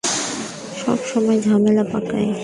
[0.81, 2.31] সবসময় ঝামেলা পাকায়।